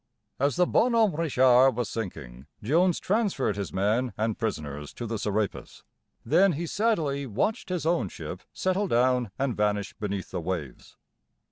As 0.39 0.55
the 0.55 0.65
Bonhomme 0.65 1.15
Richard 1.15 1.75
was 1.75 1.87
sinking, 1.87 2.47
Jones 2.63 2.99
transferred 2.99 3.55
his 3.55 3.71
men 3.71 4.13
and 4.17 4.35
prisoners 4.35 4.93
to 4.95 5.05
the 5.05 5.19
Serapis. 5.19 5.83
Then 6.25 6.53
he 6.53 6.65
sadly 6.65 7.27
watched 7.27 7.69
his 7.69 7.85
own 7.85 8.09
ship 8.09 8.41
settle 8.51 8.87
down 8.87 9.29
and 9.37 9.55
vanish 9.55 9.93
beneath 9.93 10.31
the 10.31 10.41
waves. 10.41 10.97